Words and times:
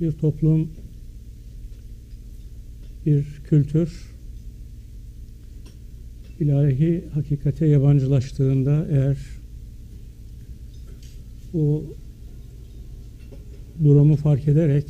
bir 0.00 0.12
toplum, 0.12 0.68
bir 3.06 3.24
kültür 3.48 4.16
ilahi 6.40 7.04
hakikate 7.14 7.66
yabancılaştığında 7.66 8.86
eğer 8.90 9.16
bu 11.52 11.84
durumu 13.84 14.16
fark 14.16 14.48
ederek 14.48 14.86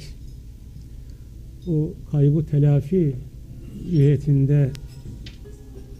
bu 1.66 1.94
kaybı 2.10 2.46
telafi 2.46 3.16
cihetinde 3.90 4.70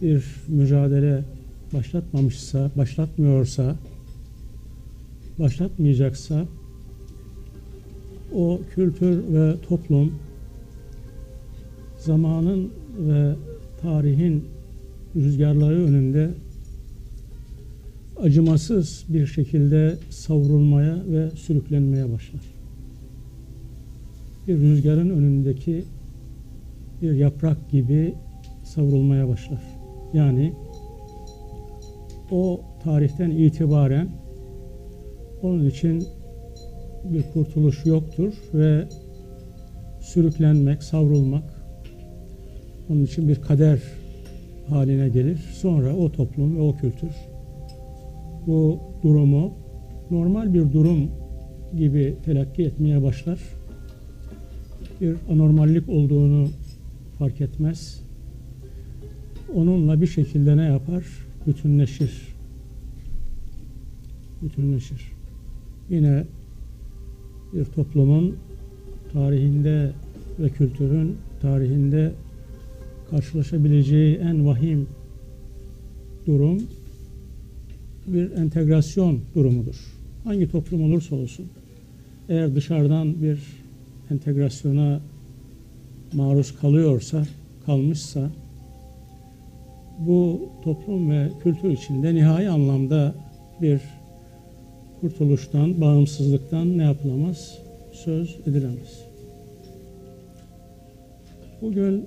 bir 0.01 0.25
mücadele 0.47 1.23
başlatmamışsa, 1.73 2.71
başlatmıyorsa, 2.77 3.75
başlatmayacaksa 5.39 6.45
o 8.35 8.59
kültür 8.75 9.33
ve 9.33 9.61
toplum 9.67 10.13
zamanın 11.97 12.71
ve 12.99 13.35
tarihin 13.81 14.43
rüzgarları 15.15 15.83
önünde 15.83 16.29
acımasız 18.19 19.05
bir 19.09 19.27
şekilde 19.27 19.97
savrulmaya 20.09 20.97
ve 21.07 21.29
sürüklenmeye 21.29 22.11
başlar. 22.13 22.41
Bir 24.47 24.59
rüzgarın 24.59 25.09
önündeki 25.09 25.83
bir 27.01 27.13
yaprak 27.13 27.69
gibi 27.69 28.13
savrulmaya 28.63 29.27
başlar. 29.27 29.61
Yani 30.13 30.53
o 32.31 32.61
tarihten 32.83 33.31
itibaren 33.31 34.09
onun 35.41 35.69
için 35.69 36.03
bir 37.13 37.23
kurtuluş 37.33 37.85
yoktur 37.85 38.33
ve 38.53 38.87
sürüklenmek, 40.01 40.83
savrulmak 40.83 41.43
onun 42.89 43.03
için 43.03 43.27
bir 43.27 43.41
kader 43.41 43.79
haline 44.69 45.09
gelir. 45.09 45.37
Sonra 45.37 45.95
o 45.95 46.11
toplum 46.11 46.57
ve 46.57 46.61
o 46.61 46.75
kültür 46.75 47.11
bu 48.47 48.79
durumu 49.03 49.53
normal 50.11 50.53
bir 50.53 50.73
durum 50.73 51.11
gibi 51.77 52.15
telakki 52.25 52.63
etmeye 52.63 53.03
başlar. 53.03 53.39
Bir 55.01 55.15
anormallik 55.29 55.89
olduğunu 55.89 56.47
fark 57.19 57.41
etmez. 57.41 58.03
Onunla 59.55 60.01
bir 60.01 60.07
şekilde 60.07 60.57
ne 60.57 60.63
yapar? 60.63 61.03
Bütünleşir. 61.47 62.27
Bütünleşir. 64.41 65.11
Yine 65.89 66.23
bir 67.53 67.65
toplumun 67.65 68.35
tarihinde 69.13 69.91
ve 70.39 70.49
kültürün 70.49 71.15
tarihinde 71.41 72.11
karşılaşabileceği 73.09 74.15
en 74.15 74.47
vahim 74.47 74.87
durum 76.25 76.63
bir 78.07 78.31
entegrasyon 78.31 79.19
durumudur. 79.35 79.75
Hangi 80.23 80.51
toplum 80.51 80.83
olursa 80.83 81.15
olsun 81.15 81.45
eğer 82.29 82.55
dışarıdan 82.55 83.21
bir 83.21 83.39
entegrasyona 84.11 84.99
maruz 86.13 86.59
kalıyorsa, 86.59 87.25
kalmışsa 87.65 88.29
bu 89.99 90.49
toplum 90.63 91.11
ve 91.11 91.29
kültür 91.43 91.69
içinde 91.69 92.15
nihai 92.15 92.49
anlamda 92.49 93.15
bir 93.61 93.81
kurtuluştan, 95.01 95.81
bağımsızlıktan 95.81 96.77
ne 96.77 96.83
yapılamaz? 96.83 97.57
Söz 97.91 98.37
edilemez. 98.45 99.03
Bugün 101.61 102.05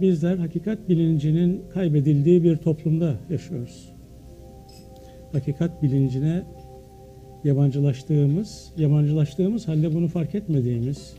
bizler 0.00 0.36
hakikat 0.38 0.88
bilincinin 0.88 1.62
kaybedildiği 1.74 2.44
bir 2.44 2.56
toplumda 2.56 3.14
yaşıyoruz. 3.30 3.88
Hakikat 5.32 5.82
bilincine 5.82 6.42
yabancılaştığımız, 7.44 8.72
yabancılaştığımız 8.76 9.68
halde 9.68 9.94
bunu 9.94 10.08
fark 10.08 10.34
etmediğimiz, 10.34 11.12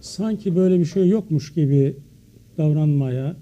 sanki 0.00 0.56
böyle 0.56 0.78
bir 0.78 0.84
şey 0.84 1.08
yokmuş 1.08 1.54
gibi 1.54 1.96
davranmaya 2.58 3.36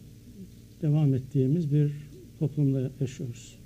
devam 0.82 1.14
ettiğimiz 1.14 1.72
bir 1.72 1.92
toplumda 2.38 2.90
yaşıyoruz. 3.00 3.63